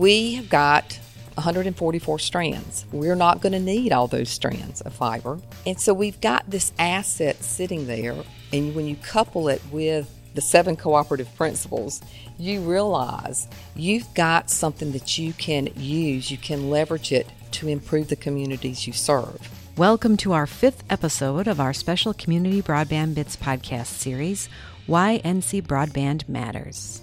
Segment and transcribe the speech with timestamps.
[0.00, 0.98] we have got
[1.34, 2.86] 144 strands.
[2.90, 5.38] We're not going to need all those strands of fiber.
[5.66, 8.16] And so we've got this asset sitting there.
[8.50, 12.00] And when you couple it with the seven cooperative principles,
[12.38, 13.46] you realize
[13.76, 18.86] you've got something that you can use, you can leverage it to improve the communities
[18.86, 19.50] you serve.
[19.76, 24.48] Welcome to our fifth episode of our special Community Broadband Bits podcast series,
[24.86, 27.02] Why NC Broadband Matters.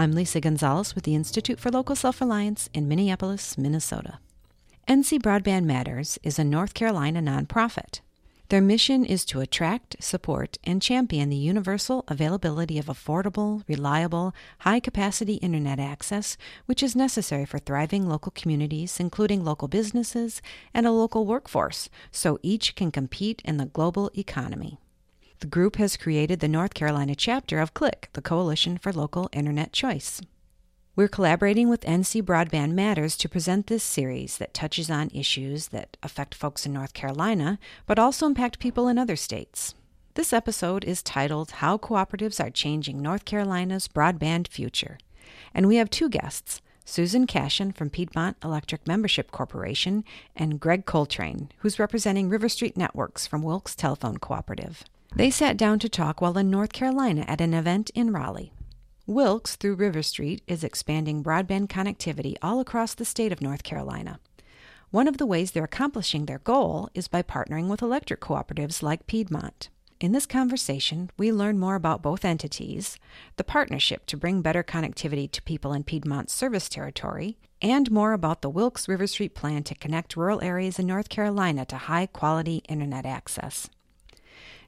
[0.00, 4.18] I'm Lisa Gonzalez with the Institute for Local Self Reliance in Minneapolis, Minnesota.
[4.88, 8.00] NC Broadband Matters is a North Carolina nonprofit.
[8.48, 14.80] Their mission is to attract, support, and champion the universal availability of affordable, reliable, high
[14.80, 20.40] capacity Internet access, which is necessary for thriving local communities, including local businesses
[20.72, 24.78] and a local workforce, so each can compete in the global economy.
[25.40, 29.72] The group has created the North Carolina chapter of CLICK, the Coalition for Local Internet
[29.72, 30.20] Choice.
[30.94, 35.96] We're collaborating with NC Broadband Matters to present this series that touches on issues that
[36.02, 39.74] affect folks in North Carolina, but also impact people in other states.
[40.12, 44.98] This episode is titled How Cooperatives Are Changing North Carolina's Broadband Future.
[45.54, 50.04] And we have two guests Susan Cashion from Piedmont Electric Membership Corporation
[50.36, 54.84] and Greg Coltrane, who's representing River Street Networks from Wilkes Telephone Cooperative.
[55.14, 58.52] They sat down to talk while in North Carolina at an event in Raleigh.
[59.06, 64.20] Wilkes, through River Street, is expanding broadband connectivity all across the state of North Carolina.
[64.92, 69.08] One of the ways they're accomplishing their goal is by partnering with electric cooperatives like
[69.08, 69.68] Piedmont.
[69.98, 72.96] In this conversation, we learn more about both entities,
[73.36, 78.42] the partnership to bring better connectivity to people in Piedmont's service territory, and more about
[78.42, 82.62] the Wilkes River Street plan to connect rural areas in North Carolina to high quality
[82.68, 83.68] internet access.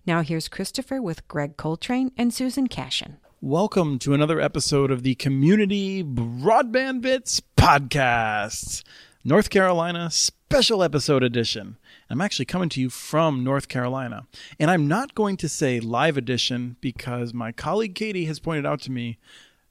[0.04, 3.18] Now here's Christopher with Greg Coltrane and Susan Cashion.
[3.40, 8.82] Welcome to another episode of the Community Broadband Bits Podcast,
[9.22, 11.76] North Carolina Special Episode Edition.
[12.10, 14.26] I'm actually coming to you from North Carolina.
[14.58, 18.80] And I'm not going to say live edition because my colleague Katie has pointed out
[18.82, 19.18] to me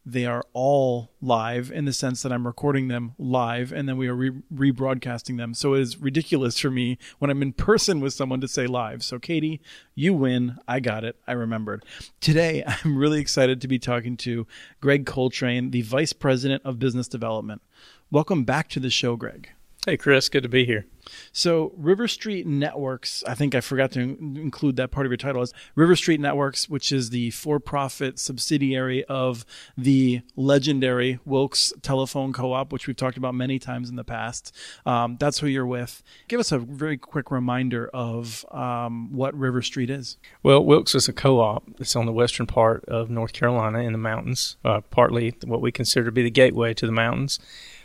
[0.05, 4.07] they are all live in the sense that I'm recording them live and then we
[4.07, 5.53] are re- rebroadcasting them.
[5.53, 9.03] So it is ridiculous for me when I'm in person with someone to say live.
[9.03, 9.61] So, Katie,
[9.93, 10.57] you win.
[10.67, 11.17] I got it.
[11.27, 11.85] I remembered.
[12.19, 14.47] Today, I'm really excited to be talking to
[14.79, 17.61] Greg Coltrane, the Vice President of Business Development.
[18.09, 19.51] Welcome back to the show, Greg.
[19.87, 20.29] Hey, Chris.
[20.29, 20.85] Good to be here.
[21.31, 25.41] So, River Street Networks, I think I forgot to include that part of your title,
[25.41, 29.43] is River Street Networks, which is the for profit subsidiary of
[29.75, 34.55] the legendary Wilkes Telephone Co op, which we've talked about many times in the past.
[34.85, 36.03] Um, that's who you're with.
[36.27, 40.17] Give us a very quick reminder of um, what River Street is.
[40.43, 43.93] Well, Wilkes is a co op It's on the western part of North Carolina in
[43.93, 47.39] the mountains, uh, partly what we consider to be the gateway to the mountains.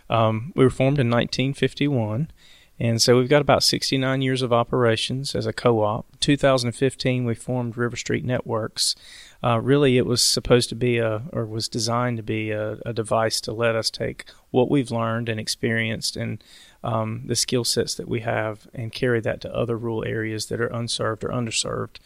[0.08, 2.30] Um, we were formed in 1951.
[2.78, 6.06] And so we've got about 69 years of operations as a co op.
[6.20, 8.94] 2015, we formed River Street Networks.
[9.42, 12.92] Uh, really, it was supposed to be a, or was designed to be a, a
[12.92, 16.44] device to let us take what we've learned and experienced and
[16.84, 20.60] um, the skill sets that we have and carry that to other rural areas that
[20.60, 21.96] are unserved or underserved.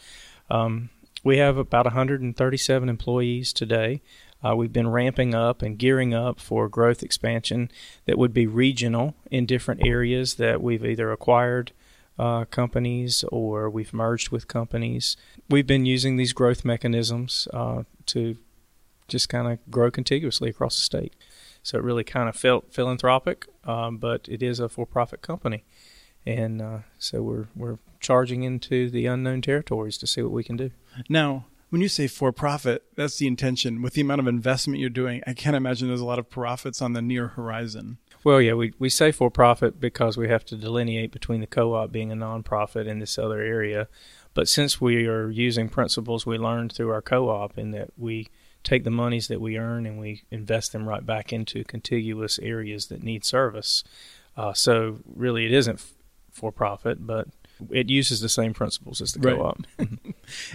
[0.49, 0.91] Um,
[1.25, 4.03] we have about 137 employees today.
[4.45, 7.71] Uh, we've been ramping up and gearing up for growth expansion
[8.07, 11.73] that would be regional in different areas that we've either acquired
[12.19, 15.17] uh, companies or we've merged with companies.
[15.49, 18.37] We've been using these growth mechanisms uh, to
[19.09, 21.15] just kind of grow contiguously across the state.
[21.63, 25.65] So it really kind of felt philanthropic, um, but it is a for-profit company,
[26.25, 30.57] and uh, so we're we're charging into the unknown territories to see what we can
[30.57, 30.71] do.
[31.09, 33.81] Now, when you say for profit, that's the intention.
[33.81, 36.83] With the amount of investment you're doing, I can't imagine there's a lot of profits
[36.83, 37.99] on the near horizon.
[38.25, 41.75] Well, yeah, we, we say for profit because we have to delineate between the co
[41.75, 43.89] op being a nonprofit in this other area.
[44.35, 48.29] But since we are using principles we learned through our co op, in that we
[48.63, 52.87] take the monies that we earn and we invest them right back into contiguous areas
[52.87, 53.85] that need service.
[54.37, 55.83] Uh, so, really, it isn't
[56.31, 57.29] for profit, but
[57.71, 59.37] it uses the same principles as the right.
[59.37, 59.67] co-op.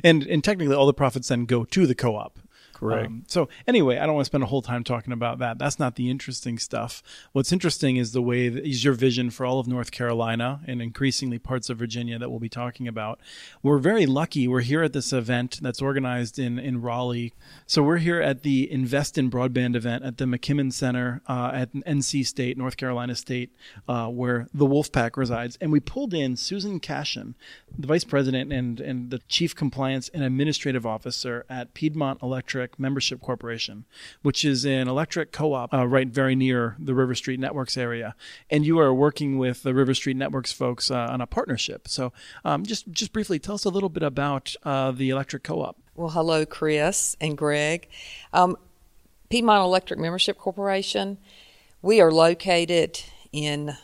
[0.04, 2.39] and and technically, all the profits then go to the co-op.
[2.75, 3.07] Correct.
[3.07, 5.57] Um, so anyway, I don't want to spend a whole time talking about that.
[5.57, 7.01] That's not the interesting stuff.
[7.31, 10.81] What's interesting is the way that is your vision for all of North Carolina and
[10.81, 13.22] increasingly parts of Virginia that we'll be talking about.
[13.63, 14.45] We're very lucky.
[14.45, 17.33] We're here at this event that's organized in in Raleigh.
[17.66, 21.74] So we're here at the Invest in Broadband event at the McKimmon Center uh, at
[21.74, 23.56] NC State, North Carolina State,
[23.88, 27.36] uh, where the Wolfpack resides, and we pulled in Susan Cashion,
[27.78, 33.22] the vice president and and the chief compliance and administrative officer at Piedmont Electric Membership
[33.22, 33.86] Corporation,
[34.22, 38.16] which is an electric co-op uh, right very near the River Street Networks area,
[38.50, 41.88] and you are working with the River Street Networks folks uh, on a partnership.
[41.88, 42.13] So,
[42.44, 45.77] um, just just briefly, tell us a little bit about uh, the electric co-op.
[45.95, 47.88] Well, hello, Chris and Greg.
[48.33, 48.57] Um,
[49.30, 51.18] Piedmont Electric Membership Corporation.
[51.81, 53.00] We are located
[53.31, 53.75] in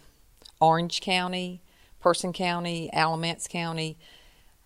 [0.59, 1.61] Orange County,
[1.99, 3.97] Person County, Alamance County,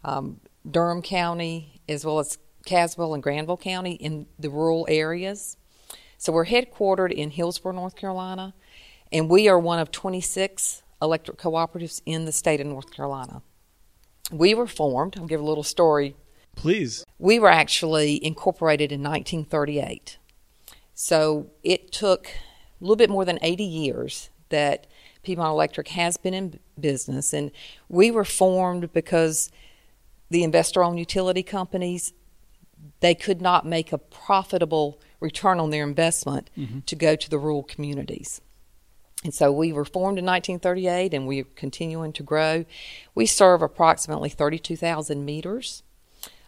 [0.04, 0.39] um,
[0.69, 5.58] Durham County, as well as Caswell and Granville County in the rural areas.
[6.18, 8.54] So we're headquartered in Hillsborough, North Carolina,
[9.12, 13.42] and we are one of 26 electric cooperatives in the state of North Carolina.
[14.32, 16.16] We were formed, I'll give a little story
[16.56, 17.06] Please.
[17.20, 20.18] we were actually incorporated in 1938.
[20.94, 22.32] So it took a
[22.80, 24.88] little bit more than 80 years that
[25.24, 27.34] Piedmont Electric has been in business.
[27.34, 27.52] And
[27.90, 29.52] we were formed because
[30.30, 32.14] the investor owned utility companies
[33.00, 36.50] they could not make a profitable return on their investment
[36.86, 38.42] to go to the rural communities.
[39.24, 42.66] And so we were formed in 1938 and we're continuing to grow.
[43.16, 45.82] We serve approximately 32,000 meters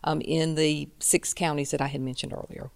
[0.03, 2.69] um, in the six counties that I had mentioned earlier.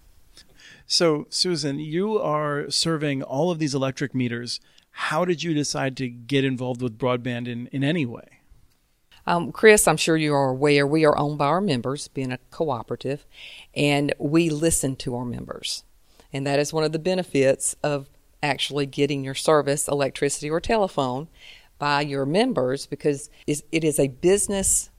[0.88, 4.60] So, Susan, you are serving all of these electric meters.
[4.92, 8.41] How did you decide to get involved with broadband in, in any way?
[9.28, 12.40] Um, Chris, I'm sure you are aware we are owned by our members, being a
[12.50, 13.26] cooperative,
[13.76, 15.84] and we listen to our members.
[16.34, 18.10] And that is one of the benefits of
[18.42, 21.28] actually getting your service, electricity or telephone,
[21.78, 24.92] by your members because it is a business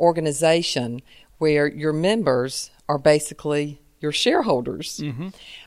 [0.00, 1.00] organization
[1.38, 5.00] where your members are basically your shareholders.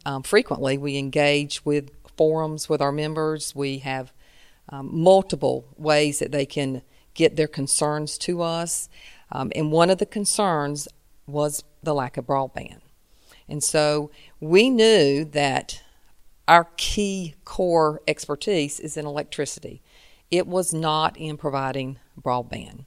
[0.05, 3.55] Um, frequently, we engage with forums with our members.
[3.55, 4.11] We have
[4.69, 6.81] um, multiple ways that they can
[7.17, 8.87] get their concerns to us.
[9.29, 10.87] Um, and one of the concerns
[11.25, 12.79] was the lack of broadband.
[13.49, 15.83] And so we knew that
[16.47, 19.81] our key core expertise is in electricity.
[20.31, 22.85] It was not in providing broadband.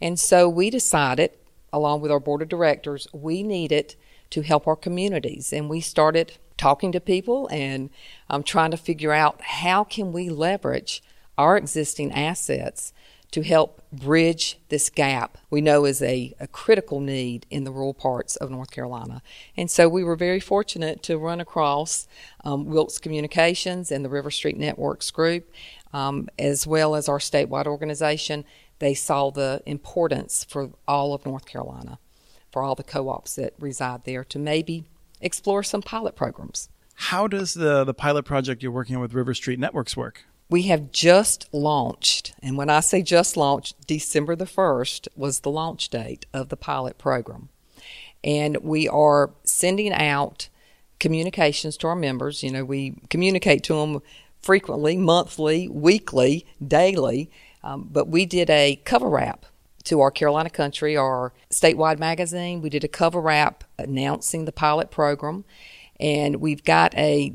[0.00, 1.32] And so we decided,
[1.72, 3.96] along with our board of directors, we needed
[4.30, 5.52] to help our communities.
[5.52, 7.90] And we started talking to people and
[8.30, 11.02] um, trying to figure out how can we leverage
[11.36, 12.92] our existing assets
[13.34, 17.92] to help bridge this gap we know is a, a critical need in the rural
[17.92, 19.22] parts of North Carolina.
[19.56, 22.06] And so we were very fortunate to run across
[22.44, 25.50] um, Wilkes Communications and the River Street Networks Group,
[25.92, 28.44] um, as well as our statewide organization.
[28.78, 31.98] They saw the importance for all of North Carolina,
[32.52, 34.84] for all the co ops that reside there, to maybe
[35.20, 36.68] explore some pilot programs.
[36.94, 40.24] How does the, the pilot project you're working on with River Street Networks work?
[40.50, 45.50] We have just launched, and when I say just launched, December the 1st was the
[45.50, 47.48] launch date of the pilot program.
[48.22, 50.48] And we are sending out
[51.00, 52.42] communications to our members.
[52.42, 54.00] You know, we communicate to them
[54.40, 57.30] frequently, monthly, weekly, daily.
[57.62, 59.46] Um, but we did a cover wrap
[59.84, 62.60] to our Carolina Country, our statewide magazine.
[62.60, 65.44] We did a cover wrap announcing the pilot program.
[66.00, 67.34] And we've got a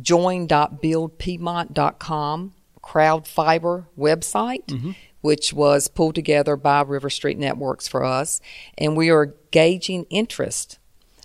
[0.00, 2.52] join.buildpiedmont.com
[2.82, 4.92] crowd fiber website, mm-hmm.
[5.20, 8.40] which was pulled together by River Street Networks for us.
[8.78, 10.78] And we are gauging interest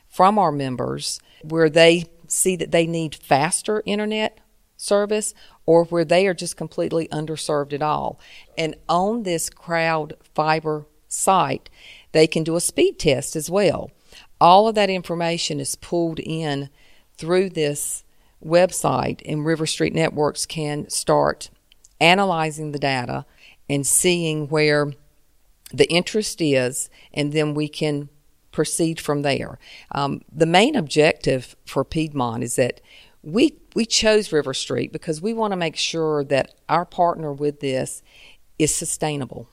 [0.07, 4.39] from our members where they see that they need faster internet
[4.77, 5.33] service
[5.65, 8.19] or where they are just completely underserved at all.
[8.57, 11.69] And on this crowd fiber site,
[12.11, 13.91] they can do a speed test as well.
[14.39, 16.69] All of that information is pulled in
[17.17, 18.03] through this
[18.45, 21.49] website, and River Street Networks can start
[21.99, 23.25] analyzing the data
[23.69, 24.93] and seeing where
[25.73, 28.09] the interest is, and then we can
[28.51, 29.59] proceed from there.
[29.91, 32.79] Um, the main objective for Piedmont is that
[33.21, 37.59] we we chose River Street because we want to make sure that our partner with
[37.59, 38.01] this
[38.57, 39.49] is sustainable.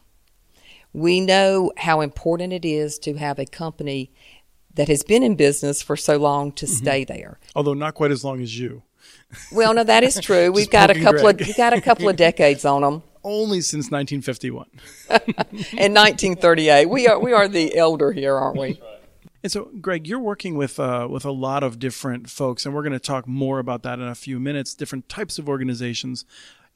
[0.92, 4.12] We know how important it is to have a company
[4.74, 7.38] that has been in business for so long to stay there.
[7.54, 8.82] Although not quite as long as you.
[9.50, 10.52] Well, no, that is true.
[10.52, 11.48] We've got a poking couple of Greg.
[11.48, 13.02] we got a couple of decades on them.
[13.24, 14.66] Only since 1951.
[15.72, 18.80] In 1938, we are we are the elder here, aren't we?
[19.42, 22.82] And so, Greg, you're working with uh, with a lot of different folks, and we're
[22.82, 24.74] going to talk more about that in a few minutes.
[24.74, 26.24] Different types of organizations.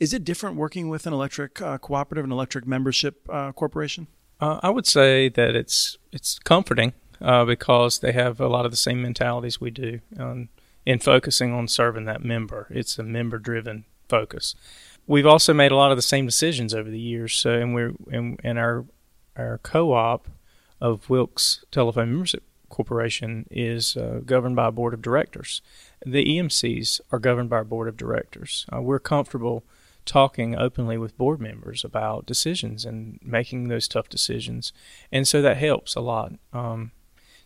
[0.01, 4.07] Is it different working with an electric uh, cooperative, an electric membership uh, corporation?
[4.41, 8.71] Uh, I would say that it's it's comforting uh, because they have a lot of
[8.71, 10.49] the same mentalities we do um,
[10.85, 12.69] in focusing on serving that member.
[12.71, 14.55] It's a member driven focus.
[15.07, 17.35] We've also made a lot of the same decisions over the years.
[17.35, 18.85] So, and we're and, our
[19.37, 20.29] our co-op
[20.81, 25.63] of Wilkes Telephone Membership Corporation is uh, governed by a board of directors.
[26.05, 28.67] The EMCs are governed by a board of directors.
[28.75, 29.65] Uh, we're comfortable
[30.05, 34.73] talking openly with board members about decisions and making those tough decisions,
[35.13, 36.33] and so that helps a lot.
[36.53, 36.93] Um,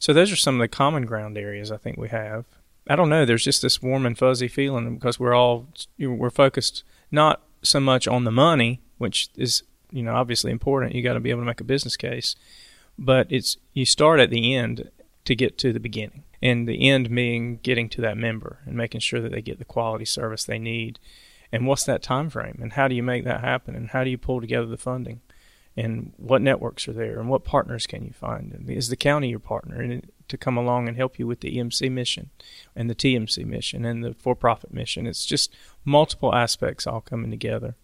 [0.01, 2.47] so those are some of the common ground areas I think we have.
[2.89, 3.25] I don't know.
[3.25, 8.09] There's just this warm and fuzzy feeling because we're all we're focused not so much
[8.09, 10.95] on the money, which is you know obviously important.
[10.95, 12.35] You got to be able to make a business case,
[12.99, 14.91] but it's you start at the end
[15.27, 16.25] to get to the beginning.
[16.43, 19.65] And the end being getting to that member and making sure that they get the
[19.67, 20.99] quality service they need.
[21.53, 22.59] And what's that time frame?
[22.63, 23.75] And how do you make that happen?
[23.75, 25.21] And how do you pull together the funding?
[25.77, 27.21] And what networks are there?
[27.21, 28.67] And what partners can you find?
[28.69, 31.91] Is the county your partner and to come along and help you with the EMC
[31.91, 32.31] mission
[32.77, 35.07] and the TMC mission and the for-profit mission?
[35.07, 37.77] It's just multiple aspects all coming together.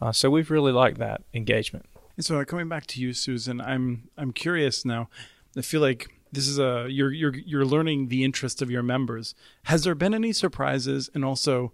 [0.00, 1.86] Uh, so we've really liked that engagement.
[2.16, 5.08] And so coming back to you, Susan, I'm I'm curious now.
[5.56, 9.34] I feel like this is a you're you're you're learning the interest of your members.
[9.64, 11.10] Has there been any surprises?
[11.14, 11.72] And also,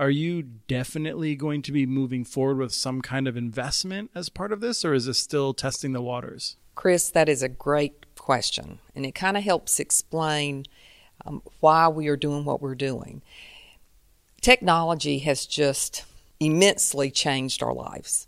[0.00, 4.50] are you definitely going to be moving forward with some kind of investment as part
[4.50, 6.56] of this, or is this still testing the waters?
[6.74, 10.64] Chris, that is a great question, and it kind of helps explain
[11.26, 13.20] um, why we are doing what we're doing.
[14.40, 16.06] Technology has just
[16.40, 18.26] immensely changed our lives.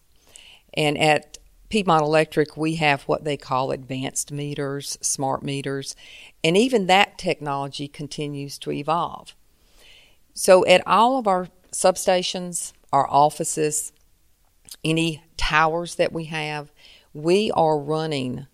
[0.75, 1.39] And at
[1.71, 5.97] Piedmont Electric, we have what they call advanced meters, smart meters,
[6.45, 9.35] and even that technology continues to evolve.
[10.35, 13.93] So, at all of our substations, our offices,
[14.85, 16.73] any towers that we have,
[17.13, 18.47] we are running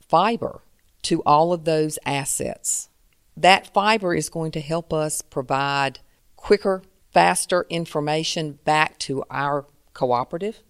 [0.00, 0.60] fiber
[1.02, 2.88] to all of those assets.
[3.36, 6.00] That fiber is going to help us provide
[6.36, 6.82] quicker,
[7.12, 10.62] faster information back to our cooperative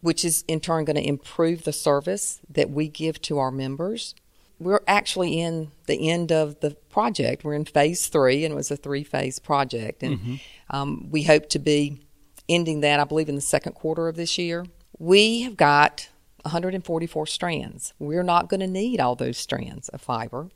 [0.00, 4.14] which is in turn going to improve the service that we give to our members.
[4.58, 7.44] We're actually in the end of the project.
[7.44, 10.02] We're in phase three, and it was a three phase project.
[10.02, 10.34] And mm-hmm.
[10.70, 12.02] um, we hope to be
[12.48, 14.66] ending that, I believe, in the second quarter of this year.
[14.98, 16.08] We have got
[16.42, 17.94] 144 strands.
[17.98, 20.48] We're not going to need all those strands of fiber.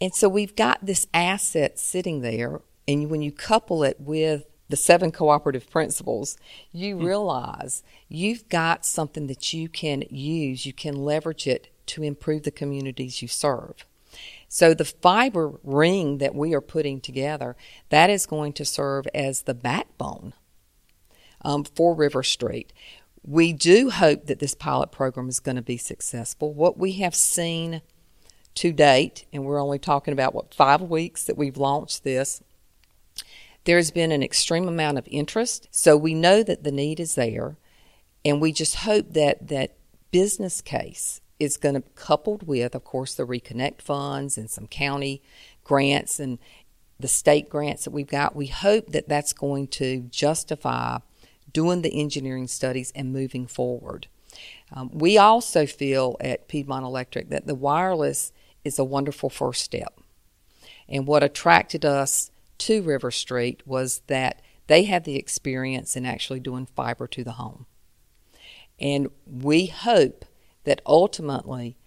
[0.00, 4.76] And so we've got this asset sitting there, and when you couple it with the
[4.76, 6.36] seven cooperative principles,
[6.72, 7.04] you mm.
[7.04, 12.50] realize you've got something that you can use, you can leverage it to improve the
[12.50, 13.84] communities you serve.
[14.48, 17.56] So the fiber ring that we are putting together,
[17.90, 20.32] that is going to serve as the backbone
[21.42, 22.72] um, for River Street.
[23.22, 26.54] We do hope that this pilot program is going to be successful.
[26.54, 27.82] What we have seen
[28.54, 32.42] to date, and we're only talking about what five weeks that we've launched this,
[33.64, 37.58] there's been an extreme amount of interest, so we know that the need is there,
[38.24, 39.76] and we just hope that that
[40.10, 45.22] business case is going to coupled with, of course, the reconnect funds and some county
[45.64, 46.38] grants and
[46.98, 48.34] the state grants that we've got.
[48.34, 50.98] We hope that that's going to justify
[51.52, 54.08] doing the engineering studies and moving forward.
[54.72, 58.32] Um, we also feel at Piedmont Electric that the wireless
[58.64, 60.00] is a wonderful first step.
[60.88, 66.40] And what attracted us to River Street was that they have the experience in actually
[66.40, 67.66] doing fiber to the home.
[68.78, 70.24] And we hope
[70.68, 71.78] that ultimately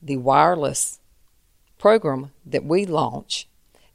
[0.00, 0.98] the wireless
[1.76, 3.46] program that we launch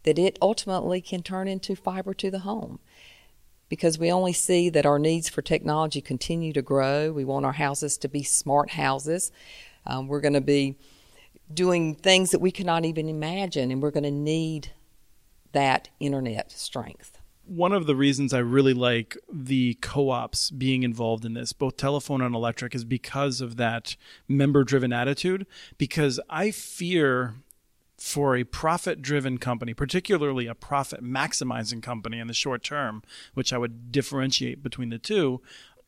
[0.04, 2.78] that it ultimately can turn into fiber to the home
[3.70, 7.12] because we only see that our needs for technology continue to grow.
[7.12, 9.32] We want our houses to be smart houses.
[9.84, 10.76] Um, we're going to be
[11.52, 14.74] doing things that we cannot even imagine, and we're going to need
[15.54, 17.15] that internet strength.
[17.46, 21.78] One of the reasons I really like the co ops being involved in this, both
[21.78, 23.96] telephone and electric, is because of that
[24.28, 25.46] member driven attitude.
[25.78, 27.36] Because I fear
[27.98, 33.54] for a profit driven company, particularly a profit maximizing company in the short term, which
[33.54, 35.42] I would differentiate between the two,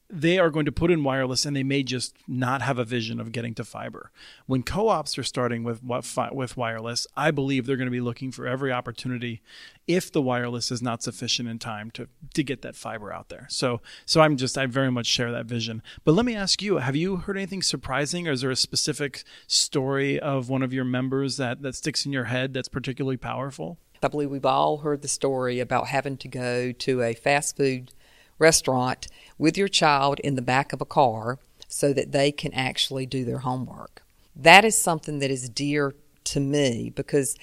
[0.09, 3.19] they are going to put in wireless and they may just not have a vision
[3.19, 4.11] of getting to fiber.
[4.45, 8.47] When co-ops are starting with with wireless, I believe they're going to be looking for
[8.47, 9.41] every opportunity
[9.85, 13.47] if the wireless is not sufficient in time to to get that fiber out there.
[13.49, 15.83] So so I'm just I very much share that vision.
[16.05, 19.23] But let me ask you, have you heard anything surprising or is there a specific
[19.47, 23.77] story of one of your members that that sticks in your head that's particularly powerful?
[24.01, 27.93] I believe we've all heard the story about having to go to a fast food
[28.39, 33.05] restaurant with your child in the back of a car so that they can actually
[33.05, 34.03] do their homework.
[34.35, 37.35] That is something that is dear to me because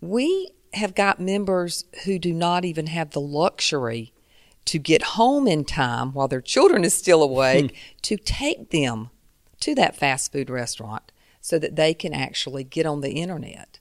[0.00, 4.12] we have got members who do not even have the luxury
[4.64, 7.76] to get home in time while their children is still awake hmm.
[8.02, 9.10] to take them
[9.60, 13.78] to that fast food restaurant so that they can actually get on the internet.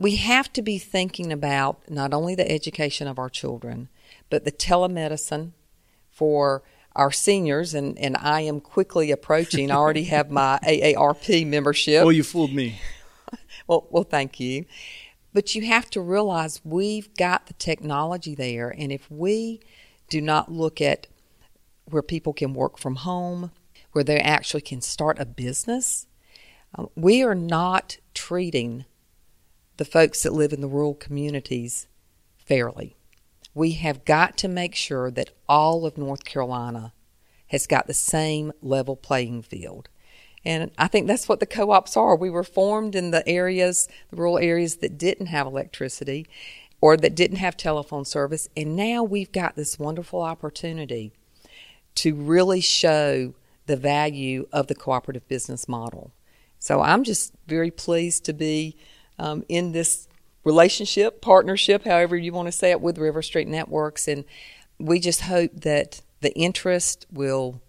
[0.00, 3.88] We have to be thinking about not only the education of our children,
[4.30, 5.52] but the telemedicine
[6.10, 6.62] for
[6.98, 7.74] our seniors.
[7.74, 12.02] And, and I am quickly approaching, I already have my AARP membership.
[12.02, 12.80] Well, you fooled me.
[13.66, 14.64] Well, well, thank you.
[15.34, 19.60] But you have to realize we've got the technology there, and if we
[20.08, 21.06] do not look at
[21.84, 23.50] where people can work from home,
[23.92, 26.06] where they actually can start a business,
[26.74, 28.86] um, we are not treating
[29.76, 31.88] the folks that live in the rural communities
[32.38, 32.96] fairly.
[33.58, 36.92] We have got to make sure that all of North Carolina
[37.48, 39.88] has got the same level playing field.
[40.44, 42.14] And I think that's what the co ops are.
[42.14, 46.28] We were formed in the areas, the rural areas that didn't have electricity
[46.80, 48.48] or that didn't have telephone service.
[48.56, 51.10] And now we've got this wonderful opportunity
[51.96, 53.34] to really show
[53.66, 56.12] the value of the cooperative business model.
[56.60, 58.76] So I'm just very pleased to be
[59.18, 60.07] um, in this
[60.44, 64.08] relationship, partnership, however you want to say it, with River Street Networks.
[64.08, 64.24] And
[64.78, 67.60] we just hope that the interest will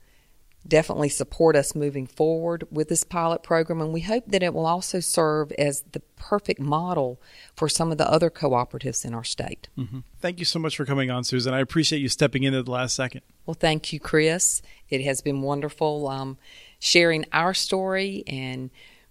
[0.68, 3.82] definitely support us moving forward with this pilot program.
[3.82, 7.20] And we hope that it will also serve as the perfect model
[7.56, 9.68] for some of the other cooperatives in our state.
[9.78, 10.00] Mm-hmm.
[10.20, 11.54] Thank you so much for coming on, Susan.
[11.54, 13.22] I appreciate you stepping in at the last second.
[13.46, 14.62] Well, thank you, Chris.
[14.90, 16.38] It has been wonderful um,
[16.80, 18.70] sharing our story and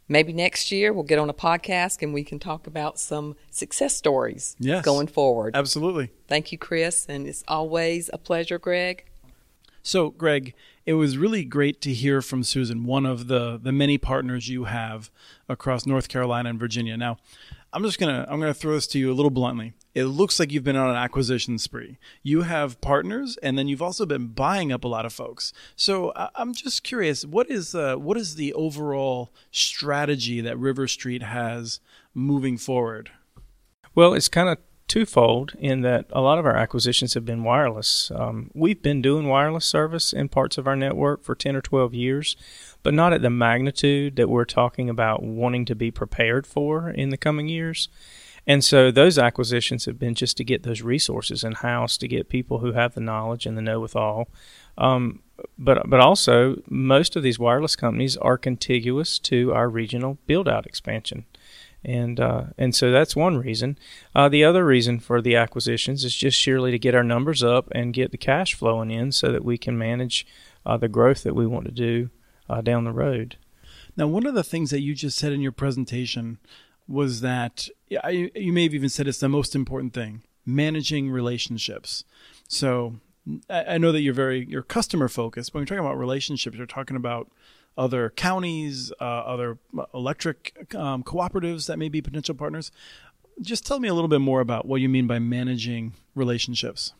[0.08, 3.94] maybe next year we'll get on a podcast and we can talk about some success
[3.94, 4.84] stories yes.
[4.84, 5.54] going forward.
[5.54, 6.10] Absolutely.
[6.26, 7.06] Thank you, Chris.
[7.08, 9.04] And it's always a pleasure, Greg.
[9.82, 13.96] So, Greg, it was really great to hear from Susan, one of the the many
[13.96, 15.10] partners you have
[15.48, 16.96] across North Carolina and Virginia.
[16.96, 17.18] Now,
[17.72, 19.74] I'm just gonna I'm gonna throw this to you a little bluntly.
[19.98, 21.98] It looks like you've been on an acquisition spree.
[22.22, 25.52] You have partners, and then you've also been buying up a lot of folks.
[25.74, 31.24] So I'm just curious, what is uh, what is the overall strategy that River Street
[31.24, 31.80] has
[32.14, 33.10] moving forward?
[33.96, 38.12] Well, it's kind of twofold in that a lot of our acquisitions have been wireless.
[38.14, 41.92] Um, we've been doing wireless service in parts of our network for 10 or 12
[41.92, 42.36] years,
[42.84, 47.10] but not at the magnitude that we're talking about wanting to be prepared for in
[47.10, 47.88] the coming years.
[48.48, 52.28] And so those acquisitions have been just to get those resources in house, to get
[52.28, 54.28] people who have the knowledge and the know withal.
[54.76, 55.20] Um,
[55.56, 60.66] but but also most of these wireless companies are contiguous to our regional build out
[60.66, 61.26] expansion
[61.84, 63.78] and uh, and so that's one reason.
[64.14, 67.68] Uh, the other reason for the acquisitions is just sheerly to get our numbers up
[67.72, 70.26] and get the cash flowing in, so that we can manage
[70.66, 72.10] uh, the growth that we want to do
[72.48, 73.36] uh, down the road.
[73.96, 76.38] Now, one of the things that you just said in your presentation
[76.88, 82.04] was that you, you may have even said it's the most important thing: managing relationships.
[82.48, 83.00] So
[83.50, 85.52] I know that you're very you're customer focused.
[85.52, 87.30] When you're talking about relationships, you're talking about
[87.76, 89.58] other counties, uh, other
[89.94, 92.72] electric um, cooperatives that may be potential partners.
[93.40, 96.92] Just tell me a little bit more about what you mean by managing relationships.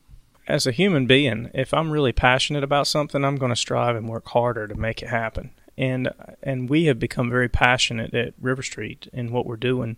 [0.46, 4.08] As a human being, if I'm really passionate about something, I'm going to strive and
[4.08, 5.50] work harder to make it happen.
[5.78, 6.10] And
[6.42, 9.96] and we have become very passionate at River Street in what we're doing.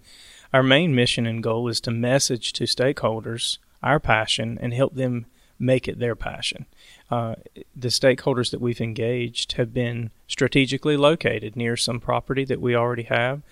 [0.53, 5.27] Our main mission and goal is to message to stakeholders our passion and help them
[5.59, 6.67] make it their passion.
[7.11, 7.37] Uh,
[7.75, 13.05] the stakeholders that we've engaged have been strategically located near some property that we already
[13.05, 13.43] have,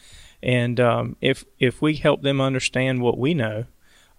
[0.42, 3.64] and um, if if we help them understand what we know,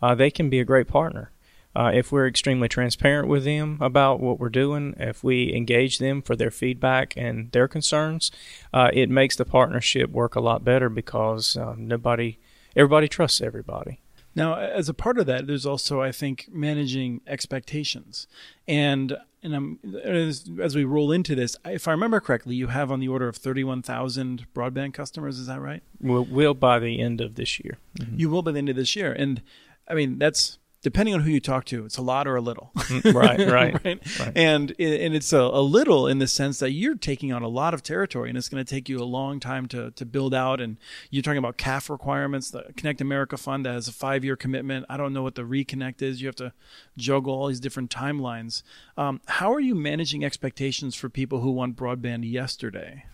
[0.01, 1.31] uh, they can be a great partner.
[1.79, 6.21] Uh, if we're extremely transparent with them about what we're doing, if we engage them
[6.21, 8.31] for their feedback and their concerns,
[8.73, 12.37] uh, it makes the partnership work a lot better because um, nobody,
[12.75, 14.01] everybody trusts everybody.
[14.35, 18.27] Now, as a part of that, there's also, I think, managing expectations.
[18.67, 22.91] And and I'm, as, as we roll into this, if I remember correctly, you have
[22.91, 25.39] on the order of 31,000 broadband customers.
[25.39, 25.81] Is that right?
[26.01, 27.77] We'll, will by the end of this year.
[27.97, 28.19] Mm-hmm.
[28.19, 29.13] You will by the end of this year.
[29.13, 29.41] And
[29.87, 32.71] I mean, that's depending on who you talk to, it's a lot or a little.
[32.75, 34.31] Mm, right, right, right, right.
[34.35, 37.73] And and it's a, a, little in the sense that you're taking on a lot
[37.73, 40.61] of territory, and it's going to take you a long time to to build out.
[40.61, 40.77] And
[41.09, 44.85] you're talking about CAF requirements, the Connect America Fund that has a five year commitment.
[44.89, 46.21] I don't know what the reconnect is.
[46.21, 46.53] You have to
[46.97, 48.63] juggle all these different timelines.
[48.97, 53.05] Um, how are you managing expectations for people who want broadband yesterday?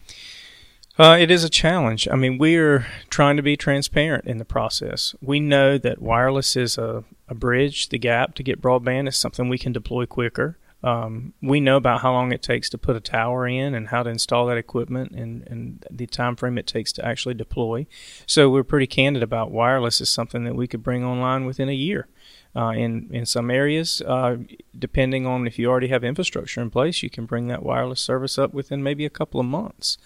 [0.97, 2.07] Uh, it is a challenge.
[2.09, 5.13] I mean, we're trying to be transparent in the process.
[5.21, 9.49] We know that wireless is a, a bridge, the gap to get broadband is something
[9.49, 10.59] we can deploy quicker.
[10.83, 14.03] Um, we know about how long it takes to put a tower in and how
[14.03, 17.87] to install that equipment and, and the time frame it takes to actually deploy.
[18.27, 21.73] So we're pretty candid about wireless is something that we could bring online within a
[21.73, 22.07] year.
[22.55, 24.37] Uh, in in some areas, uh,
[24.77, 28.37] depending on if you already have infrastructure in place, you can bring that wireless service
[28.37, 29.97] up within maybe a couple of months.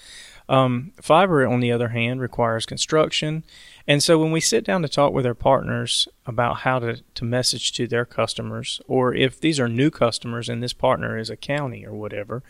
[0.47, 3.43] Um, fiber, on the other hand, requires construction.
[3.89, 7.25] And so when we sit down to talk with our partners about how to, to
[7.25, 11.35] message to their customers, or if these are new customers and this partner is a
[11.35, 12.43] county or whatever,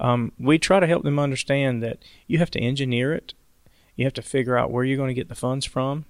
[0.00, 3.34] um, we try to help them understand that you have to engineer it,
[3.94, 6.06] you have to figure out where you're going to get the funds from,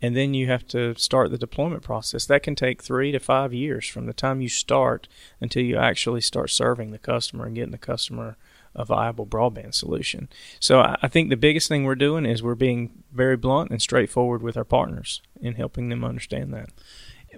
[0.00, 2.24] and then you have to start the deployment process.
[2.24, 5.08] That can take three to five years from the time you start
[5.42, 8.38] until you actually start serving the customer and getting the customer
[8.76, 10.28] a viable broadband solution.
[10.60, 14.42] So I think the biggest thing we're doing is we're being very blunt and straightforward
[14.42, 16.70] with our partners in helping them understand that.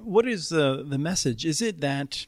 [0.00, 1.46] What is the the message?
[1.46, 2.26] Is it that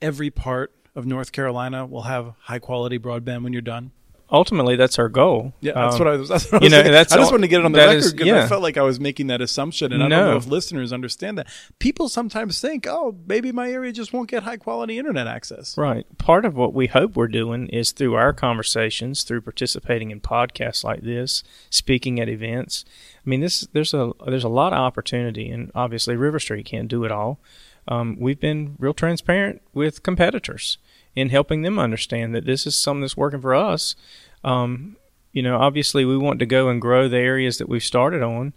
[0.00, 3.90] every part of North Carolina will have high quality broadband when you're done?
[4.30, 5.52] Ultimately that's our goal.
[5.60, 6.30] Yeah, that's Um, what I was.
[6.30, 6.92] What I you was know, saying.
[6.92, 8.62] that's I just all- wanted to get it on the record is- because I felt
[8.62, 11.46] like I was making that assumption, and I don't know if listeners understand that.
[11.78, 16.06] People sometimes think, "Oh, maybe my area just won't get high quality internet access." Right.
[16.18, 20.82] Part of what we hope we're doing is through our conversations, through participating in podcasts
[20.84, 22.84] like this, speaking at events.
[23.26, 26.88] I mean, this there's a there's a lot of opportunity, and obviously River Street can't
[26.88, 27.38] do it all.
[27.86, 30.78] Um, we've been real transparent with competitors
[31.14, 33.94] in helping them understand that this is something that's working for us.
[34.42, 34.96] Um,
[35.32, 38.52] you know, obviously we want to go and grow the areas that we've started on,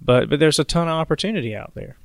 [0.00, 1.96] but but there's a ton of opportunity out there.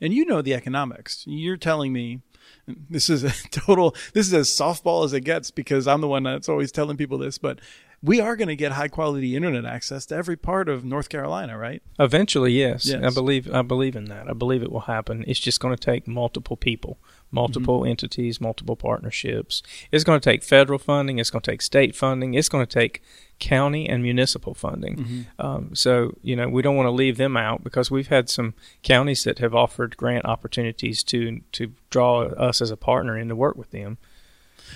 [0.00, 1.24] and you know the economics.
[1.26, 2.20] You're telling me
[2.90, 6.22] this is a total this is as softball as it gets because I'm the one
[6.22, 7.60] that's always telling people this, but
[8.02, 11.56] we are going to get high quality internet access to every part of North Carolina,
[11.58, 11.82] right?
[11.98, 12.86] Eventually, yes.
[12.86, 13.02] Yes.
[13.02, 14.28] I believe I believe in that.
[14.28, 15.24] I believe it will happen.
[15.26, 16.98] It's just going to take multiple people,
[17.30, 17.90] multiple Mm-hmm.
[17.90, 19.62] entities, multiple partnerships.
[19.92, 21.18] It's going to take federal funding.
[21.18, 22.34] It's going to take state funding.
[22.34, 23.02] It's going to take
[23.38, 24.96] county and municipal funding.
[24.96, 25.46] Mm-hmm.
[25.46, 28.54] Um, so you know we don't want to leave them out because we've had some
[28.82, 33.36] counties that have offered grant opportunities to to draw us as a partner in to
[33.36, 33.98] work with them.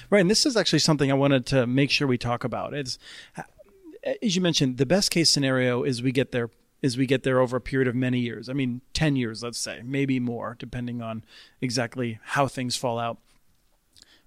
[0.08, 2.74] Right, and this is actually something I wanted to make sure we talk about.
[2.74, 2.98] It's
[4.22, 6.50] as you mentioned, the best case scenario is we get there
[6.82, 8.48] is we get there over a period of many years.
[8.48, 11.24] I mean, 10 years, let's say, maybe more depending on
[11.60, 13.18] exactly how things fall out.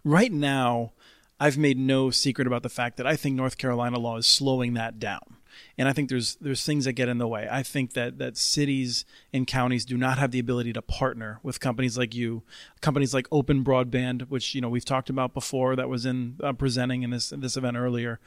[0.03, 0.91] Right now,
[1.39, 4.73] I've made no secret about the fact that I think North Carolina law is slowing
[4.75, 5.32] that down.
[5.77, 7.47] And I think there's there's things that get in the way.
[7.49, 11.59] I think that that cities and counties do not have the ability to partner with
[11.59, 12.43] companies like you,
[12.81, 15.75] companies like Open Broadband, which you know we've talked about before.
[15.75, 18.19] That was in uh, presenting in this in this event earlier.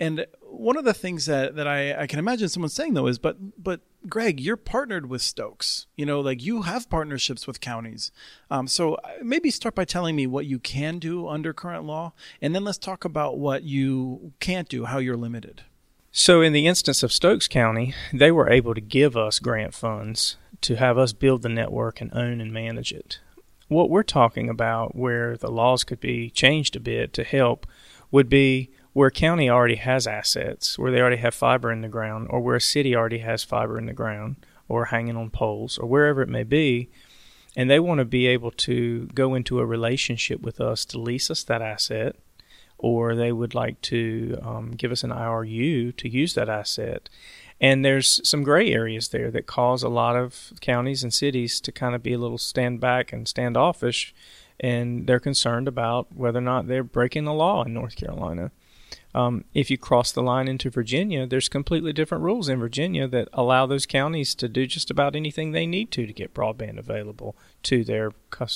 [0.00, 3.18] And one of the things that that I, I can imagine someone saying though is,
[3.18, 5.86] but but Greg, you're partnered with Stokes.
[5.96, 8.10] You know, like you have partnerships with counties.
[8.50, 12.12] Um, so uh, maybe start by telling me what you can do under current law,
[12.40, 15.62] and then let's talk about what you can't do, how you're limited.
[16.14, 20.36] So, in the instance of Stokes County, they were able to give us grant funds
[20.60, 23.18] to have us build the network and own and manage it.
[23.68, 27.66] What we're talking about, where the laws could be changed a bit to help,
[28.10, 31.88] would be where a county already has assets, where they already have fiber in the
[31.88, 34.36] ground, or where a city already has fiber in the ground,
[34.68, 36.90] or hanging on poles, or wherever it may be,
[37.56, 41.30] and they want to be able to go into a relationship with us to lease
[41.30, 42.16] us that asset
[42.82, 47.08] or they would like to um, give us an IRU to use that asset.
[47.60, 51.70] And there's some gray areas there that cause a lot of counties and cities to
[51.70, 54.12] kind of be a little stand back and standoffish,
[54.58, 58.50] and they're concerned about whether or not they're breaking the law in North Carolina.
[59.14, 63.28] Um, if you cross the line into Virginia, there's completely different rules in Virginia that
[63.32, 67.36] allow those counties to do just about anything they need to to get broadband available
[67.64, 68.12] to their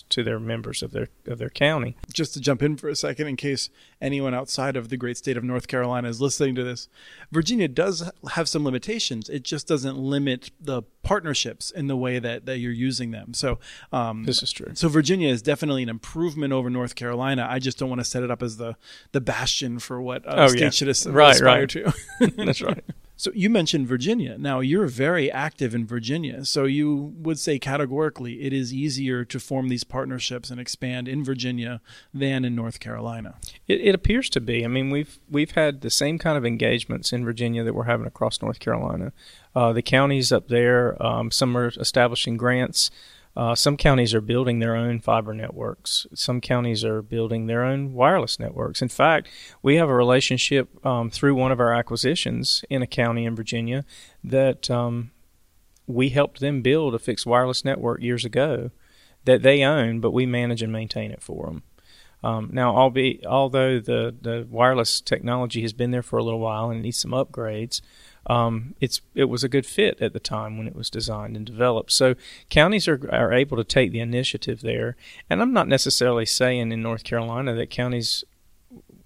[0.09, 1.97] to their members of their of their county.
[2.13, 3.69] just to jump in for a second, in case
[4.01, 6.89] anyone outside of the great state of North Carolina is listening to this,
[7.31, 9.29] Virginia does have some limitations.
[9.29, 13.33] It just doesn't limit the partnerships in the way that, that you're using them.
[13.33, 13.61] So,
[13.93, 14.73] um, This is true.
[14.75, 17.47] so Virginia is definitely an improvement over North Carolina.
[17.49, 18.77] I just don't want to set it up as the
[19.13, 20.71] the bastion for what uh, Oh, state yeah.
[20.71, 21.69] should as- Right, aspire right.
[21.71, 21.93] to.
[22.37, 22.85] That's right.
[23.19, 24.37] So you mentioned Virginia.
[24.37, 26.45] Now you're very active in Virginia.
[26.45, 31.25] So you would say categorically it is easier to form these partnerships and expand in
[31.25, 31.81] Virginia
[32.13, 33.37] than in North Carolina.
[33.67, 34.67] It, it appears to be.
[34.67, 38.07] I mean, we've we've had the same kind of engagements in Virginia that we're having
[38.07, 39.15] across North Carolina.
[39.55, 42.91] Uh, the counties up there, um, some are establishing grants.
[43.37, 46.07] Uh, some counties are building their own fiber networks.
[46.15, 48.81] Some counties are building their own wireless networks.
[48.81, 49.29] In fact,
[49.63, 53.85] we have a relationship um, through one of our acquisitions in a county in Virginia
[54.25, 55.11] that um,
[55.87, 58.71] we helped them build a fixed wireless network years ago
[59.27, 61.63] that they own, but we manage and maintain it for them.
[62.25, 66.71] Um, now, albeit, although the, the wireless technology has been there for a little while
[66.71, 67.83] and needs some upgrades,
[68.27, 71.47] um, it's it was a good fit at the time when it was designed and
[71.47, 71.93] developed.
[71.93, 72.15] So
[72.51, 74.97] counties are are able to take the initiative there,
[75.31, 78.25] and I'm not necessarily saying in North Carolina that counties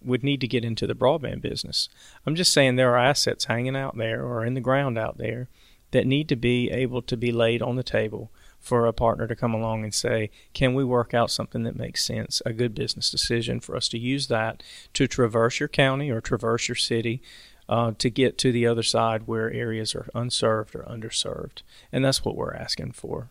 [0.03, 1.89] would need to get into the broadband business.
[2.27, 5.49] I'm just saying there are assets hanging out there or in the ground out there
[5.91, 9.35] that need to be able to be laid on the table for a partner to
[9.35, 13.11] come along and say, can we work out something that makes sense, a good business
[13.11, 17.23] decision for us to use that to traverse your county or traverse your city
[17.71, 21.63] uh, to get to the other side where areas are unserved or underserved.
[21.93, 23.31] And that's what we're asking for.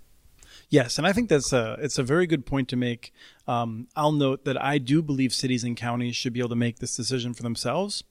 [0.69, 3.11] Yes, and I think that's a it's a very good point to make.
[3.47, 6.79] Um, I'll note that I do believe cities and counties should be able to make
[6.79, 8.03] this decision for themselves.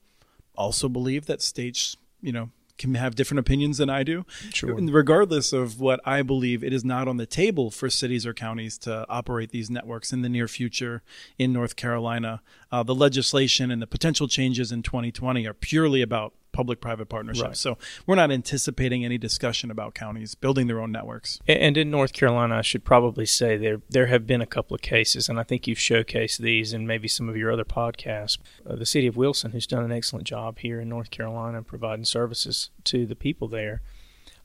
[0.54, 4.24] Also believe that states, you know, can have different opinions than I do.
[4.52, 4.74] Sure.
[4.74, 8.78] Regardless of what I believe, it is not on the table for cities or counties
[8.78, 11.02] to operate these networks in the near future
[11.38, 12.40] in North Carolina.
[12.70, 17.46] Uh, the legislation and the potential changes in 2020 are purely about public private partnerships.
[17.46, 17.56] Right.
[17.56, 21.38] So we're not anticipating any discussion about counties building their own networks.
[21.46, 24.80] And in North Carolina, I should probably say there there have been a couple of
[24.80, 28.38] cases, and I think you've showcased these in maybe some of your other podcasts.
[28.68, 32.04] Uh, the city of Wilson, who's done an excellent job here in North Carolina providing
[32.04, 33.80] services to the people there.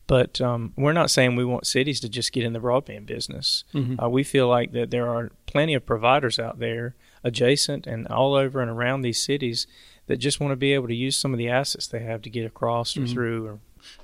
[0.05, 3.63] But um, we're not saying we want cities to just get in the broadband business.
[3.73, 3.99] Mm-hmm.
[3.99, 8.35] Uh, we feel like that there are plenty of providers out there adjacent and all
[8.35, 9.65] over and around these cities
[10.07, 12.29] that just want to be able to use some of the assets they have to
[12.29, 13.11] get across or Mhm.
[13.13, 13.45] through.
[13.47, 13.59] Or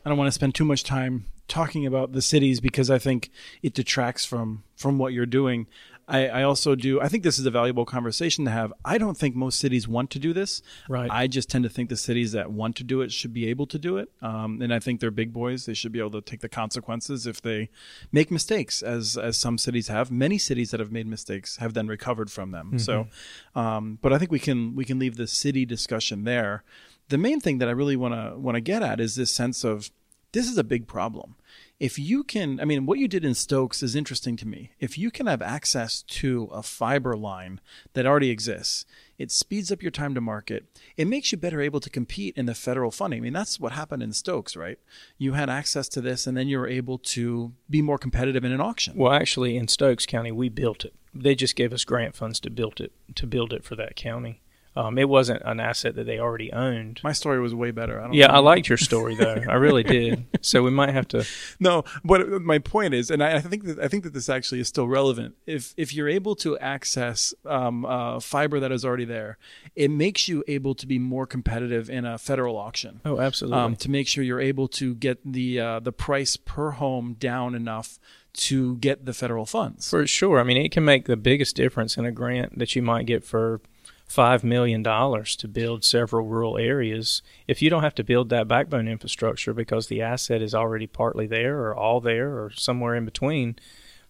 [0.06, 3.30] I don't want to spend too much time talking about the cities because I think
[3.64, 5.68] it detracts from from what you're doing.
[6.10, 7.00] I, I also do.
[7.00, 8.74] I think this is a valuable conversation to have.
[8.84, 10.62] I don't think most cities want to do this.
[10.90, 13.48] right, I just tend to think the cities that want to do it should be
[13.48, 14.10] able to do it.
[14.22, 15.66] Um, and I think they're big boys.
[15.66, 17.70] They should be able to take the consequences if they
[18.12, 20.12] make mistakes, as as some cities have.
[20.12, 22.80] Many cities that have made mistakes have then recovered from them.
[22.80, 23.08] So,
[23.56, 26.64] um, but I think we can we can leave the city discussion there.
[27.10, 29.64] The main thing that I really want to want to get at is this sense
[29.64, 29.92] of
[30.32, 31.36] this is a big problem.
[31.80, 34.72] If you can, I mean, what you did in Stokes is interesting to me.
[34.82, 37.62] If you can have access to a fiber line
[37.94, 38.86] that already exists,
[39.18, 40.66] it speeds up your time to market.
[40.98, 43.20] It makes you better able to compete in the federal funding.
[43.20, 44.78] I mean, that's what happened in Stokes, right?
[45.18, 48.52] You had access to this, and then you were able to be more competitive in
[48.52, 48.98] an auction.
[48.98, 50.94] Well, actually, in Stokes County, we built it.
[51.14, 54.42] They just gave us grant funds to build it to build it for that county.
[54.76, 57.02] Um, it wasn't an asset that they already owned.
[57.04, 58.00] My story was way better.
[58.00, 58.34] I don't Yeah, know.
[58.36, 59.44] I liked your story though.
[59.50, 60.26] I really did.
[60.42, 61.26] So we might have to.
[61.60, 64.62] No, but my point is, and I I think that I think that this actually
[64.62, 65.36] is still relevant.
[65.46, 69.38] If if you're able to access um, uh, fiber that is already there,
[69.76, 73.02] it makes you able to be more competitive in a federal auction.
[73.04, 73.60] Oh, absolutely.
[73.60, 77.56] Um, to make sure you're able to get the uh, the price per home down
[77.56, 78.00] enough
[78.32, 79.90] to get the federal funds.
[79.90, 80.40] For sure.
[80.40, 83.24] I mean, it can make the biggest difference in a grant that you might get
[83.26, 83.60] for
[84.10, 87.22] five million dollars to build several rural areas.
[87.48, 91.28] If you don't have to build that backbone infrastructure because the asset is already partly
[91.28, 93.58] there, or all there, or somewhere in between,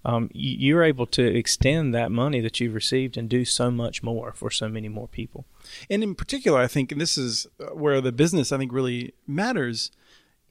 [0.05, 4.31] um, you're able to extend that money that you've received and do so much more
[4.31, 5.45] for so many more people.
[5.89, 9.13] and in particular, I think, and this is uh, where the business I think really
[9.27, 9.91] matters.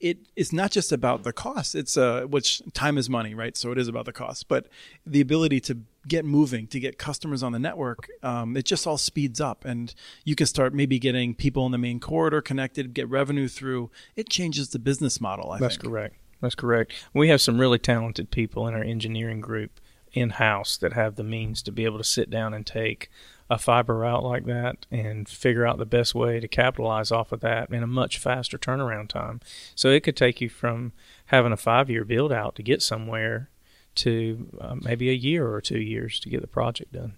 [0.01, 1.75] It's not just about the cost.
[1.75, 3.57] It's uh, which time is money, right?
[3.57, 4.67] So it is about the cost, but
[5.05, 8.97] the ability to get moving, to get customers on the network, um, it just all
[8.97, 13.09] speeds up, and you can start maybe getting people in the main corridor connected, get
[13.09, 13.91] revenue through.
[14.15, 15.51] It changes the business model.
[15.51, 15.89] I That's think.
[15.89, 16.15] correct.
[16.41, 16.93] That's correct.
[17.13, 19.79] We have some really talented people in our engineering group
[20.13, 23.09] in house that have the means to be able to sit down and take
[23.49, 27.39] a fiber route like that and figure out the best way to capitalize off of
[27.41, 29.39] that in a much faster turnaround time.
[29.75, 30.93] So it could take you from
[31.25, 33.49] having a five year build out to get somewhere
[33.95, 37.13] to uh, maybe a year or two years to get the project done.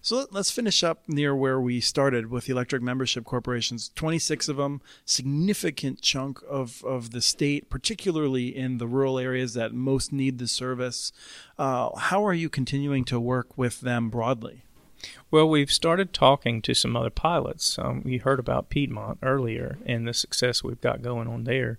[0.00, 3.90] So let- let's finish up near where we started with the electric membership corporations.
[3.94, 9.74] 26 of them, significant chunk of, of the state, particularly in the rural areas that
[9.74, 11.12] most need the service.
[11.58, 14.62] Uh, how are you continuing to work with them broadly?
[15.30, 17.78] Well, we've started talking to some other pilots.
[17.78, 21.78] Um, you heard about Piedmont earlier and the success we've got going on there.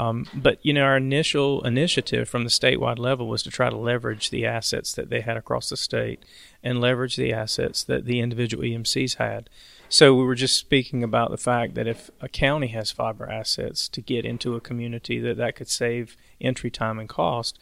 [0.00, 3.76] Um, but you know, our initial initiative from the statewide level was to try to
[3.76, 6.24] leverage the assets that they had across the state
[6.62, 9.50] and leverage the assets that the individual EMCs had.
[9.90, 13.88] So we were just speaking about the fact that if a county has fiber assets
[13.90, 17.58] to get into a community, that that could save entry time and cost.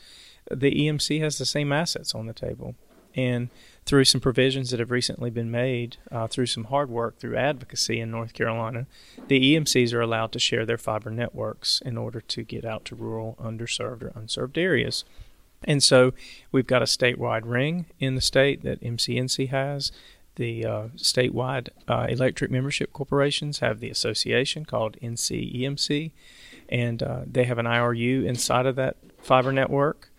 [0.49, 2.77] The EMC has the same assets on the table,
[3.17, 3.49] and
[3.89, 7.99] through some provisions that have recently been made, uh, through some hard work, through advocacy
[7.99, 8.87] in North Carolina,
[9.29, 12.95] the EMCs are allowed to share their fiber networks in order to get out to
[12.95, 15.05] rural, underserved, or unserved areas.
[15.65, 16.13] And so
[16.53, 19.91] we've got a statewide ring in the state that MCNC has.
[20.37, 26.11] The uh, statewide uh, electric membership corporations have the association called NCEMC,
[26.69, 30.11] and uh, they have an IRU inside of that fiber network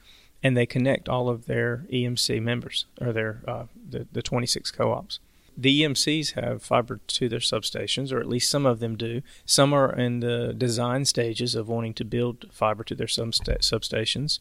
[0.41, 5.19] and they connect all of their EMC members or their uh, the, the 26 co-ops.
[5.57, 9.21] the EMCs have fiber to their substations, or at least some of them do.
[9.45, 14.39] Some are in the design stages of wanting to build fiber to their substa- substations.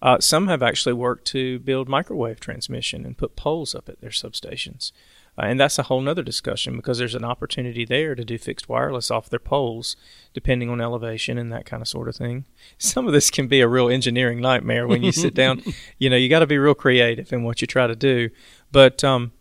[0.00, 4.10] Uh, some have actually worked to build microwave transmission and put poles up at their
[4.10, 4.92] substations.
[5.36, 8.68] Uh, and that's a whole other discussion because there's an opportunity there to do fixed
[8.68, 9.96] wireless off their poles,
[10.32, 12.44] depending on elevation and that kind of sort of thing.
[12.78, 15.62] Some of this can be a real engineering nightmare when you sit down.
[15.98, 18.30] You know, you got to be real creative in what you try to do.
[18.70, 19.32] But um,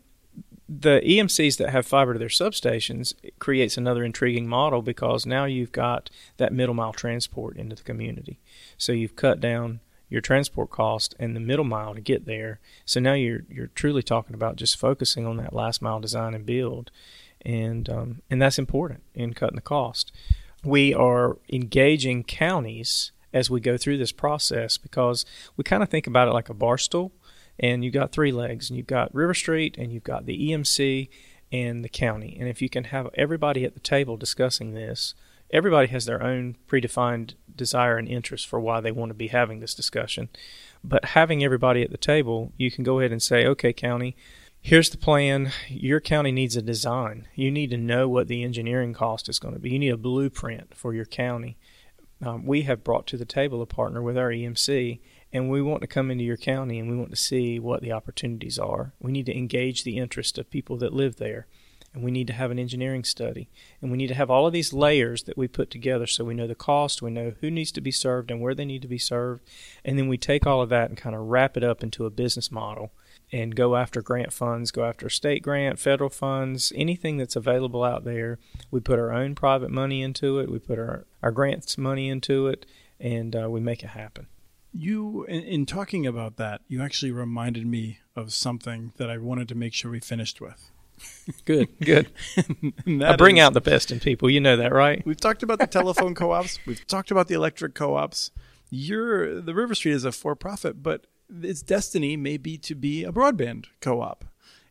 [0.68, 5.72] the EMCs that have fiber to their substations creates another intriguing model because now you've
[5.72, 8.40] got that middle mile transport into the community.
[8.78, 9.82] So you've cut down
[10.14, 12.60] your transport cost and the middle mile to get there.
[12.86, 16.46] So now you're you're truly talking about just focusing on that last mile design and
[16.46, 16.92] build,
[17.42, 20.12] and um, and that's important in cutting the cost.
[20.64, 25.26] We are engaging counties as we go through this process because
[25.58, 27.12] we kind of think about it like a bar stool
[27.60, 31.10] and you've got three legs, and you've got River Street, and you've got the EMC
[31.52, 32.36] and the county.
[32.40, 35.14] And if you can have everybody at the table discussing this,
[35.52, 39.60] everybody has their own predefined desire and interest for why they want to be having
[39.60, 40.30] this discussion.
[40.84, 44.16] But having everybody at the table, you can go ahead and say, okay, county,
[44.62, 45.52] here's the plan.
[45.68, 47.28] Your county needs a design.
[47.36, 49.72] You need to know what the engineering cost is going to be.
[49.72, 51.58] You need a blueprint for your county.
[52.22, 55.00] Um, we have brought to the table a partner with our EMC
[55.34, 57.92] and we want to come into your county and we want to see what the
[57.92, 58.94] opportunities are.
[59.00, 61.48] We need to engage the interest of people that live there.
[61.94, 63.50] And we need to have an engineering study.
[63.82, 66.34] And we need to have all of these layers that we put together so we
[66.34, 68.88] know the cost, we know who needs to be served and where they need to
[68.88, 69.44] be served.
[69.86, 72.10] And then we take all of that and kind of wrap it up into a
[72.10, 72.92] business model
[73.32, 78.04] and go after grant funds, go after state grant, federal funds, anything that's available out
[78.04, 78.40] there.
[78.72, 82.48] We put our own private money into it, we put our, our grants money into
[82.48, 82.66] it,
[83.00, 84.28] and uh, we make it happen.
[84.72, 89.48] You, in, in, talking about that, you actually reminded me of something that I wanted
[89.50, 90.72] to make sure we finished with.
[91.46, 92.12] Good, good.
[93.04, 94.30] I bring is, out the best in people.
[94.30, 95.06] You know that, right?
[95.06, 96.60] We've talked about the telephone co-ops.
[96.66, 98.32] We've talked about the electric co-ops.
[98.70, 101.08] You're the River Street is a for-profit, but
[101.42, 104.26] its destiny may be to be a broadband co-op.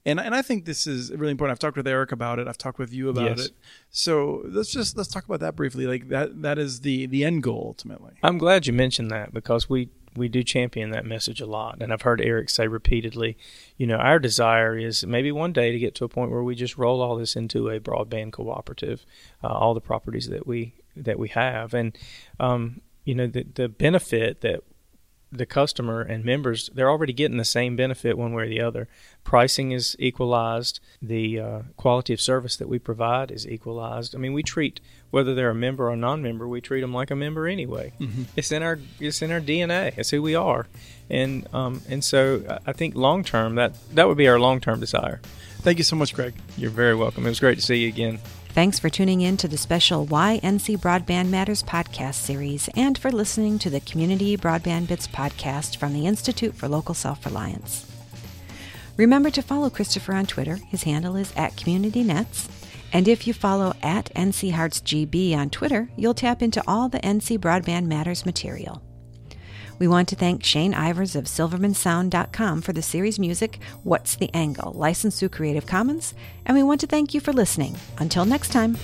[0.05, 1.53] And and I think this is really important.
[1.53, 2.49] I've talked with Eric about it.
[2.49, 3.47] I've talked with you about yes.
[3.47, 3.53] it.
[3.91, 5.87] So let's just let's talk about that briefly.
[5.87, 8.15] Like that that is the the end goal ultimately.
[8.23, 11.79] I'm glad you mentioned that because we we do champion that message a lot.
[11.81, 13.37] And I've heard Eric say repeatedly,
[13.77, 16.55] you know, our desire is maybe one day to get to a point where we
[16.55, 19.05] just roll all this into a broadband cooperative,
[19.43, 21.97] uh, all the properties that we that we have, and
[22.39, 24.63] um, you know, the the benefit that
[25.33, 28.87] the customer and members they're already getting the same benefit one way or the other.
[29.25, 30.79] Pricing is equalized.
[31.01, 34.15] The uh, quality of service that we provide is equalized.
[34.15, 34.81] I mean we treat
[35.13, 38.25] whether they're a member or a non-member we treat them like a member anyway mm-hmm.
[38.35, 40.67] it's in our it's in our dna it's who we are
[41.09, 44.81] and um, and so i think long term that that would be our long term
[44.81, 45.21] desire
[45.61, 48.19] thank you so much greg you're very welcome it was great to see you again
[48.55, 53.11] Thanks for tuning in to the special Why NC Broadband Matters podcast series and for
[53.11, 57.91] listening to the Community Broadband Bits podcast from the Institute for Local Self Reliance.
[58.99, 60.57] Remember to follow Christopher on Twitter.
[60.69, 62.62] His handle is at CommunityNets.
[62.93, 67.01] And if you follow at NC Hearts GB on Twitter, you'll tap into all the
[67.01, 68.83] NC Broadband Matters material.
[69.79, 74.73] We want to thank Shane Ivers of SilvermanSound.com for the series music What's the Angle,
[74.75, 76.15] licensed through Creative Commons,
[76.47, 77.77] and we want to thank you for listening.
[77.99, 78.77] Until next time.